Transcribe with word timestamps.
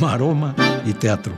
Maroma 0.00 0.54
y 0.84 0.92
teatro. 0.92 1.32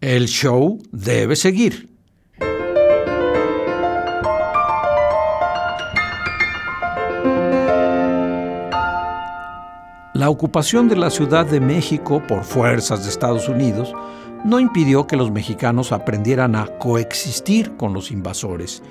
El 0.00 0.26
show 0.26 0.78
debe 0.90 1.36
seguir. 1.36 1.88
La 10.14 10.28
ocupación 10.28 10.88
de 10.88 10.96
la 10.96 11.10
Ciudad 11.10 11.46
de 11.46 11.60
México 11.60 12.22
por 12.26 12.44
fuerzas 12.44 13.04
de 13.04 13.10
Estados 13.10 13.48
Unidos 13.48 13.94
no 14.44 14.58
impidió 14.58 15.06
que 15.06 15.16
los 15.16 15.30
mexicanos 15.30 15.92
aprendieran 15.92 16.56
a 16.56 16.66
coexistir 16.78 17.76
con 17.76 17.92
los 17.92 18.10
invasores 18.10 18.82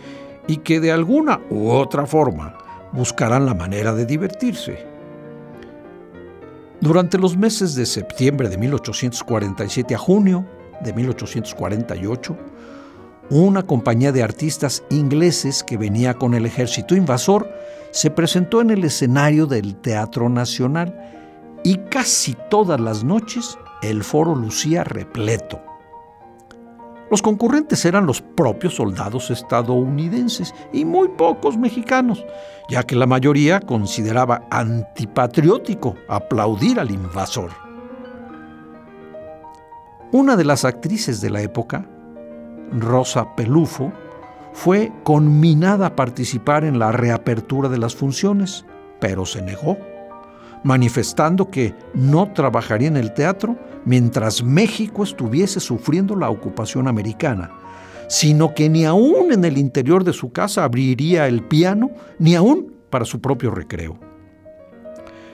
y 0.50 0.58
que 0.58 0.80
de 0.80 0.92
alguna 0.92 1.40
u 1.52 1.70
otra 1.70 2.08
forma 2.08 2.58
buscaran 2.92 3.46
la 3.46 3.54
manera 3.54 3.94
de 3.94 4.08
divertirse. 4.08 4.84
Durante 6.82 7.20
los 7.20 7.38
meses 7.38 7.76
de 7.76 7.86
septiembre 7.86 8.50
de 8.50 8.58
1847 8.58 9.94
a 9.94 9.98
junio 10.00 10.48
de 10.82 10.92
1848, 10.94 12.36
una 13.30 13.62
compañía 13.62 14.12
de 14.12 14.24
artistas 14.24 14.84
ingleses 14.90 15.62
que 15.62 15.78
venía 15.78 16.16
con 16.16 16.34
el 16.34 16.48
ejército 16.48 16.96
invasor 16.96 17.48
se 17.92 18.10
presentó 18.10 18.60
en 18.62 18.72
el 18.72 18.84
escenario 18.84 19.46
del 19.46 19.76
Teatro 19.76 20.30
Nacional 20.30 21.00
y 21.64 21.78
casi 21.92 22.36
todas 22.50 22.80
las 22.80 23.04
noches 23.04 23.56
el 23.84 24.04
foro 24.04 24.34
lucía 24.34 24.84
repleto. 24.84 25.69
Los 27.10 27.22
concurrentes 27.22 27.86
eran 27.86 28.06
los 28.06 28.22
propios 28.22 28.76
soldados 28.76 29.32
estadounidenses 29.32 30.54
y 30.72 30.86
muy 30.86 31.08
pocos 31.10 31.58
mexicanos, 31.58 32.24
ya 32.70 32.84
que 32.84 32.96
la 32.96 33.08
mayoría 33.08 33.60
consideraba 33.60 34.48
antipatriótico 34.52 35.96
aplaudir 36.08 36.80
al 36.80 36.92
invasor. 36.92 37.50
Una 40.12 40.36
de 40.36 40.46
las 40.46 40.66
actrices 40.66 41.22
de 41.22 41.30
la 41.30 41.42
época, 41.42 41.88
Rosa 42.72 43.36
Pelufo, 43.36 43.92
fue 44.54 44.92
conminada 45.04 45.88
a 45.88 45.96
participar 45.96 46.64
en 46.64 46.80
la 46.80 46.92
reapertura 46.92 47.70
de 47.70 47.78
las 47.78 47.96
funciones, 47.96 48.66
pero 49.00 49.26
se 49.26 49.42
negó 49.42 49.78
manifestando 50.64 51.50
que 51.50 51.74
no 51.94 52.32
trabajaría 52.34 52.88
en 52.88 52.98
el 52.98 53.14
teatro 53.14 53.58
mientras 53.86 54.44
México 54.44 55.04
estuviese 55.04 55.60
sufriendo 55.60 56.16
la 56.16 56.30
ocupación 56.30 56.88
americana, 56.88 57.52
sino 58.08 58.54
que 58.54 58.70
ni 58.70 58.86
aún 58.86 59.32
en 59.32 59.46
el 59.46 59.58
interior 59.58 60.04
de 60.04 60.14
su 60.14 60.32
casa 60.32 60.64
abriría 60.64 61.28
el 61.28 61.44
piano, 61.44 61.92
ni 62.18 62.36
aún 62.36 62.74
para 62.90 63.06
su 63.06 63.22
propio 63.22 63.52
recreo. 63.52 64.00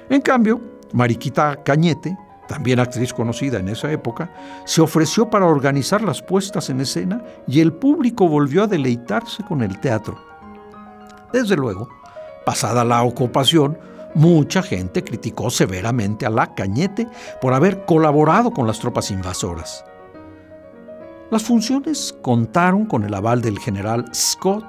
En 0.10 0.22
cambio, 0.22 0.62
Mariquita 0.94 1.64
Cañete, 1.64 2.18
también 2.48 2.80
actriz 2.80 3.14
conocida 3.14 3.60
en 3.60 3.70
esa 3.70 3.92
época, 3.92 4.32
se 4.66 4.82
ofreció 4.82 5.30
para 5.30 5.46
organizar 5.46 6.02
las 6.02 6.22
puestas 6.22 6.70
en 6.70 6.82
escena 6.82 7.24
y 7.48 7.60
el 7.60 7.74
público 7.74 8.28
volvió 8.28 8.64
a 8.64 8.68
deleitarse 8.68 9.44
con 9.44 9.64
el 9.64 9.80
teatro. 9.80 10.18
Desde 11.34 11.56
luego, 11.56 11.90
pasada 12.46 12.84
la 12.84 13.04
ocupación, 13.04 13.78
Mucha 14.16 14.64
gente 14.64 15.04
criticó 15.04 15.50
severamente 15.50 16.26
a 16.26 16.30
la 16.30 16.56
Cañete 16.56 17.08
por 17.42 17.54
haber 17.54 17.84
colaborado 17.86 18.52
con 18.52 18.66
las 18.66 18.80
tropas 18.80 19.12
invasoras. 19.12 19.84
Las 21.32 21.44
funciones 21.44 22.16
contaron 22.22 22.86
con 22.86 23.04
el 23.04 23.14
aval 23.14 23.42
del 23.42 23.60
general 23.60 24.06
Scott 24.14 24.64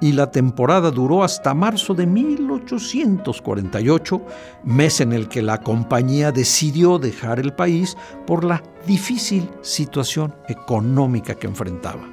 y 0.00 0.10
la 0.12 0.32
temporada 0.32 0.90
duró 0.90 1.22
hasta 1.22 1.54
marzo 1.54 1.94
de 1.94 2.06
1848, 2.06 4.20
mes 4.64 5.00
en 5.00 5.12
el 5.12 5.28
que 5.28 5.42
la 5.42 5.58
compañía 5.58 6.32
decidió 6.32 6.98
dejar 6.98 7.38
el 7.38 7.52
país 7.52 7.96
por 8.26 8.42
la 8.42 8.64
difícil 8.84 9.48
situación 9.60 10.34
económica 10.48 11.36
que 11.36 11.46
enfrentaba. 11.46 12.11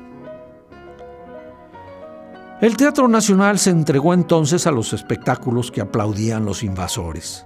El 2.61 2.75
Teatro 2.75 3.07
Nacional 3.07 3.57
se 3.57 3.69
entregó 3.69 4.13
entonces 4.13 4.67
a 4.67 4.71
los 4.71 4.91
espectáculos 4.91 5.71
que 5.71 5.79
aplaudían 5.79 6.43
los 6.43 6.61
invasores. 6.61 7.45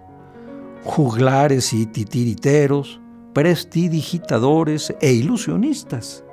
Juglares 0.83 1.71
y 1.71 1.85
titiriteros, 1.85 2.99
prestidigitadores 3.31 4.91
e 4.99 5.11
ilusionistas. 5.11 6.23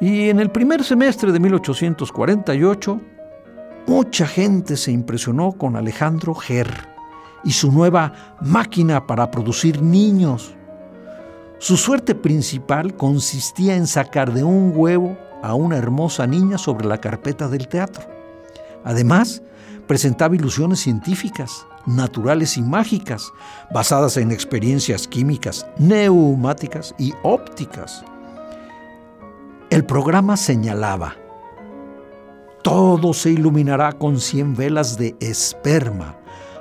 Y 0.00 0.28
en 0.28 0.38
el 0.38 0.52
primer 0.52 0.84
semestre 0.84 1.32
de 1.32 1.40
1848, 1.40 3.00
mucha 3.88 4.28
gente 4.28 4.76
se 4.76 4.92
impresionó 4.92 5.50
con 5.50 5.74
Alejandro 5.74 6.36
Ger 6.36 6.70
y 7.42 7.50
su 7.50 7.72
nueva 7.72 8.36
máquina 8.40 9.08
para 9.08 9.28
producir 9.32 9.82
niños. 9.82 10.54
Su 11.58 11.76
suerte 11.76 12.14
principal 12.14 12.94
consistía 12.94 13.74
en 13.74 13.88
sacar 13.88 14.32
de 14.32 14.44
un 14.44 14.72
huevo 14.72 15.18
a 15.42 15.54
una 15.54 15.76
hermosa 15.76 16.26
niña 16.26 16.58
sobre 16.58 16.86
la 16.86 16.98
carpeta 16.98 17.48
del 17.48 17.68
teatro. 17.68 18.04
Además, 18.84 19.42
presentaba 19.86 20.36
ilusiones 20.36 20.80
científicas, 20.80 21.66
naturales 21.86 22.56
y 22.56 22.62
mágicas, 22.62 23.32
basadas 23.72 24.16
en 24.16 24.30
experiencias 24.30 25.08
químicas, 25.08 25.66
neumáticas 25.78 26.94
y 26.98 27.12
ópticas. 27.22 28.04
El 29.70 29.84
programa 29.84 30.36
señalaba, 30.36 31.16
todo 32.62 33.14
se 33.14 33.30
iluminará 33.30 33.92
con 33.92 34.20
cien 34.20 34.54
velas 34.54 34.98
de 34.98 35.16
esperma, 35.20 36.16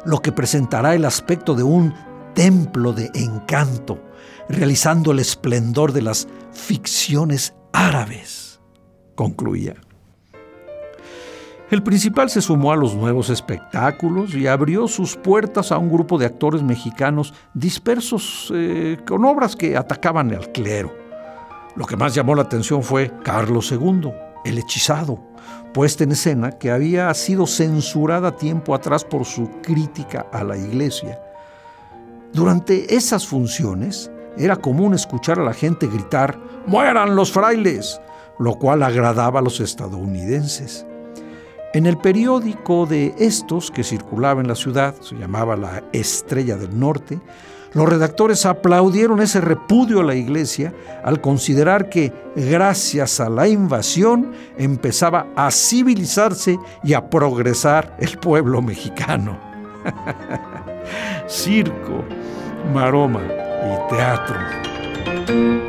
lo 0.05 0.21
que 0.21 0.31
presentará 0.31 0.95
el 0.95 1.05
aspecto 1.05 1.55
de 1.55 1.63
un 1.63 1.93
templo 2.33 2.93
de 2.93 3.11
encanto, 3.13 3.99
realizando 4.47 5.11
el 5.11 5.19
esplendor 5.19 5.91
de 5.91 6.01
las 6.03 6.27
ficciones 6.51 7.53
árabes 7.73 8.48
concluía. 9.19 9.75
El 11.69 11.83
principal 11.83 12.29
se 12.29 12.41
sumó 12.41 12.71
a 12.71 12.77
los 12.77 12.95
nuevos 12.95 13.29
espectáculos 13.29 14.33
y 14.33 14.47
abrió 14.47 14.87
sus 14.87 15.17
puertas 15.17 15.73
a 15.73 15.77
un 15.77 15.91
grupo 15.91 16.17
de 16.17 16.25
actores 16.25 16.63
mexicanos 16.63 17.33
dispersos 17.53 18.49
eh, 18.55 18.97
con 19.05 19.25
obras 19.25 19.57
que 19.57 19.75
atacaban 19.75 20.33
al 20.33 20.53
clero. 20.53 20.95
Lo 21.75 21.85
que 21.85 21.97
más 21.97 22.15
llamó 22.15 22.33
la 22.33 22.43
atención 22.43 22.81
fue 22.81 23.11
Carlos 23.21 23.73
II, 23.73 24.09
el 24.45 24.57
hechizado, 24.57 25.19
puesta 25.73 26.05
en 26.05 26.13
escena 26.13 26.51
que 26.51 26.71
había 26.71 27.13
sido 27.13 27.45
censurada 27.45 28.37
tiempo 28.37 28.73
atrás 28.73 29.03
por 29.03 29.25
su 29.25 29.49
crítica 29.61 30.27
a 30.31 30.45
la 30.45 30.55
iglesia. 30.55 31.19
Durante 32.31 32.95
esas 32.95 33.27
funciones 33.27 34.09
era 34.37 34.55
común 34.55 34.93
escuchar 34.93 35.39
a 35.39 35.43
la 35.43 35.53
gente 35.53 35.87
gritar, 35.87 36.39
¡Mueran 36.67 37.17
los 37.17 37.33
frailes! 37.33 37.99
Lo 38.39 38.55
cual 38.55 38.83
agradaba 38.83 39.39
a 39.39 39.43
los 39.43 39.59
estadounidenses. 39.59 40.85
En 41.73 41.85
el 41.85 41.97
periódico 41.97 42.87
de 42.87 43.13
estos 43.19 43.69
que 43.69 43.83
circulaba 43.83 44.41
en 44.41 44.47
la 44.47 44.55
ciudad, 44.55 44.95
se 45.01 45.15
llamaba 45.15 45.55
La 45.55 45.83
Estrella 45.93 46.57
del 46.57 46.79
Norte, 46.79 47.19
los 47.73 47.87
redactores 47.87 48.45
aplaudieron 48.47 49.21
ese 49.21 49.41
repudio 49.41 49.99
a 49.99 50.03
la 50.03 50.15
iglesia 50.15 50.73
al 51.03 51.21
considerar 51.21 51.89
que 51.89 52.11
gracias 52.35 53.19
a 53.19 53.29
la 53.29 53.47
invasión 53.47 54.31
empezaba 54.57 55.27
a 55.35 55.51
civilizarse 55.51 56.57
y 56.83 56.93
a 56.93 57.09
progresar 57.09 57.95
el 57.99 58.17
pueblo 58.17 58.63
mexicano. 58.63 59.37
Circo, 61.27 62.03
maroma 62.73 63.21
y 63.21 63.95
teatro. 63.95 65.68